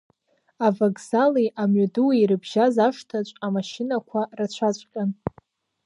[0.65, 5.09] Авокзали амҩадуи ирыбжьаз ашҭаҿ амашьынақәа рацәаҵәҟьан.